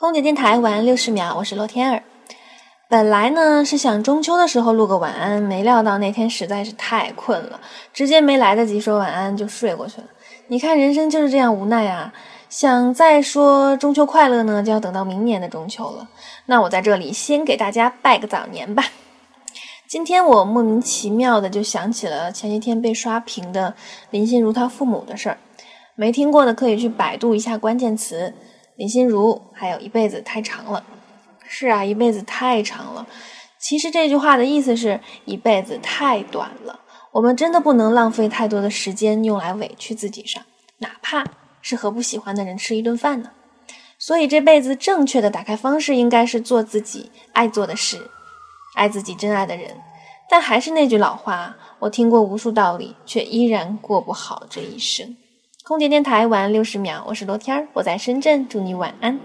[0.00, 2.02] 空姐电台晚安六十秒，我是洛天儿。
[2.88, 7.60] 本来呢是想中秋的时候录个晚安，没料到那天实在是太困了，
[7.92, 10.06] 直接没来得及说晚安就睡过去了。
[10.46, 12.14] 你看人生就是这样无奈啊！
[12.48, 16.08] 想再说中秋快乐呢，就要等到明年的中秋了。
[16.46, 18.82] 那我在这里先给大家拜个早年吧。
[19.86, 23.74] 今天我莫名其妙的就想起了前几天被刷屏的
[24.08, 25.36] 林心如她父母的事儿，
[25.94, 28.32] 没听过的可以去百度一下关键词。
[28.80, 30.82] 林心如还有一辈子太长了。
[31.46, 33.06] 是啊，一辈子太长了。
[33.58, 36.80] 其实这句话的意思是一辈子太短了。
[37.12, 40.42] 我们真的不能浪费太多的时间用来委屈自己上，
[40.78, 41.22] 哪怕
[41.60, 43.32] 是和不喜欢的人吃一顿饭呢。
[43.98, 48.10] 所以这辈子正确的打开方式应该是做自己爱做的事，
[48.76, 49.76] 爱自己真爱的人。
[50.30, 55.18] 但还是那句老话，我听过无数道理，却依然过不好这一生。
[55.62, 59.20] 空姐电台晚安六十秒，我是罗天儿，我在深圳，祝你晚安。